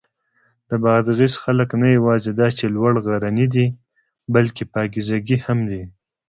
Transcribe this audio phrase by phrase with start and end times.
[0.69, 3.67] د بادغیس خلک نه یواځې دا چې لوړ غرني دي،
[4.33, 5.83] بلکې پاکیزګي هم دي.